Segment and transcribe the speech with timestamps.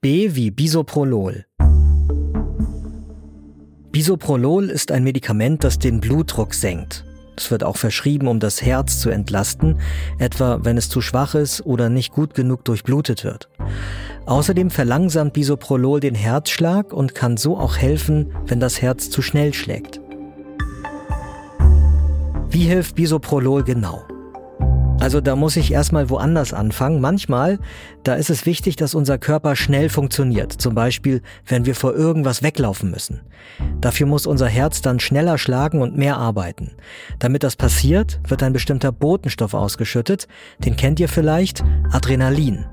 [0.00, 1.44] B wie Bisoprolol.
[3.90, 7.04] Bisoprolol ist ein Medikament, das den Blutdruck senkt.
[7.36, 9.80] Es wird auch verschrieben, um das Herz zu entlasten,
[10.20, 13.48] etwa wenn es zu schwach ist oder nicht gut genug durchblutet wird.
[14.24, 19.52] Außerdem verlangsamt Bisoprolol den Herzschlag und kann so auch helfen, wenn das Herz zu schnell
[19.52, 20.00] schlägt.
[22.50, 24.04] Wie hilft Bisoprolol genau?
[25.00, 27.00] Also da muss ich erstmal woanders anfangen.
[27.00, 27.60] Manchmal,
[28.02, 30.52] da ist es wichtig, dass unser Körper schnell funktioniert.
[30.52, 33.20] Zum Beispiel, wenn wir vor irgendwas weglaufen müssen.
[33.80, 36.72] Dafür muss unser Herz dann schneller schlagen und mehr arbeiten.
[37.20, 40.26] Damit das passiert, wird ein bestimmter Botenstoff ausgeschüttet.
[40.58, 41.62] Den kennt ihr vielleicht?
[41.92, 42.66] Adrenalin.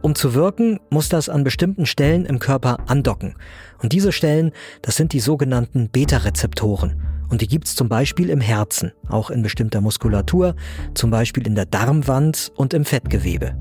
[0.00, 3.34] Um zu wirken, muss das an bestimmten Stellen im Körper andocken.
[3.82, 7.11] Und diese Stellen, das sind die sogenannten Beta-Rezeptoren.
[7.32, 10.54] Und die gibt's zum Beispiel im Herzen, auch in bestimmter Muskulatur,
[10.92, 13.56] zum Beispiel in der Darmwand und im Fettgewebe.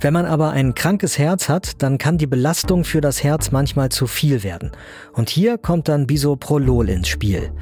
[0.00, 3.90] Wenn man aber ein krankes Herz hat, dann kann die Belastung für das Herz manchmal
[3.90, 4.72] zu viel werden.
[5.12, 7.52] Und hier kommt dann Bisoprolol ins Spiel.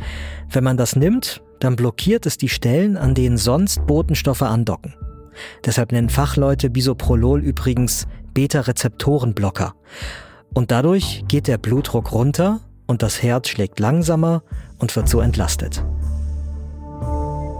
[0.49, 4.95] Wenn man das nimmt, dann blockiert es die Stellen, an denen sonst Botenstoffe andocken.
[5.67, 9.75] Deshalb nennen Fachleute Bisoprolol übrigens Beta-Rezeptorenblocker.
[10.55, 12.61] Und dadurch geht der Blutdruck runter
[12.91, 14.43] und das Herz schlägt langsamer
[14.81, 15.85] und wird so entlastet.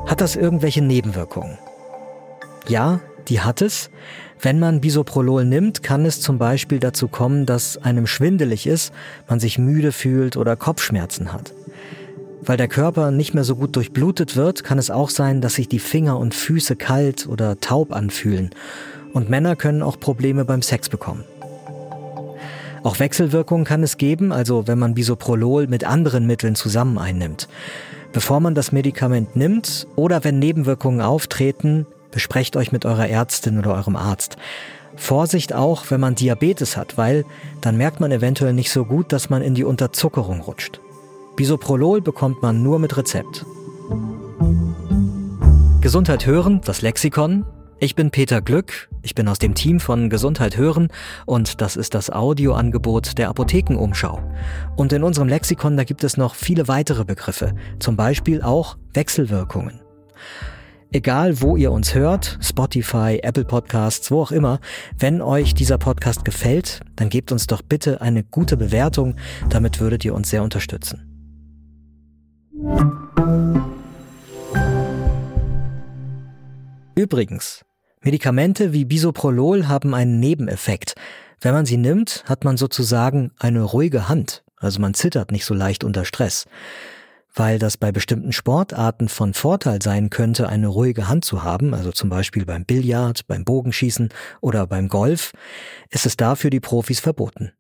[0.07, 1.57] Hat das irgendwelche Nebenwirkungen?
[2.67, 3.91] Ja, die hat es.
[4.41, 8.93] Wenn man Bisoprolol nimmt, kann es zum Beispiel dazu kommen, dass einem schwindelig ist,
[9.29, 11.53] man sich müde fühlt oder Kopfschmerzen hat.
[12.43, 15.69] Weil der Körper nicht mehr so gut durchblutet wird, kann es auch sein, dass sich
[15.69, 18.51] die Finger und Füße kalt oder taub anfühlen.
[19.13, 21.23] Und Männer können auch Probleme beim Sex bekommen.
[22.83, 27.49] Auch Wechselwirkungen kann es geben, also wenn man Bisoprolol mit anderen Mitteln zusammen einnimmt.
[28.13, 33.75] Bevor man das Medikament nimmt oder wenn Nebenwirkungen auftreten, besprecht euch mit eurer Ärztin oder
[33.75, 34.37] eurem Arzt.
[34.97, 37.25] Vorsicht auch, wenn man Diabetes hat, weil
[37.61, 40.81] dann merkt man eventuell nicht so gut, dass man in die Unterzuckerung rutscht.
[41.37, 43.47] Bisoprolol bekommt man nur mit Rezept.
[45.81, 47.45] Gesundheit hören, das Lexikon,
[47.81, 50.89] ich bin Peter Glück, ich bin aus dem Team von Gesundheit hören
[51.25, 54.23] und das ist das Audioangebot der Apothekenumschau.
[54.77, 59.81] Und in unserem Lexikon, da gibt es noch viele weitere Begriffe, zum Beispiel auch Wechselwirkungen.
[60.93, 64.61] Egal, wo ihr uns hört, Spotify, Apple Podcasts, wo auch immer,
[64.99, 69.15] wenn euch dieser Podcast gefällt, dann gebt uns doch bitte eine gute Bewertung,
[69.49, 71.07] damit würdet ihr uns sehr unterstützen.
[76.95, 77.63] Übrigens,
[78.03, 80.95] Medikamente wie Bisoprolol haben einen Nebeneffekt.
[81.43, 85.53] Wenn man sie nimmt, hat man sozusagen eine ruhige Hand, also man zittert nicht so
[85.53, 86.47] leicht unter Stress.
[87.35, 91.93] Weil das bei bestimmten Sportarten von Vorteil sein könnte, eine ruhige Hand zu haben, also
[91.93, 94.09] zum Beispiel beim Billard, beim Bogenschießen
[94.41, 95.33] oder beim Golf,
[95.91, 97.53] ist es dafür die Profis verboten.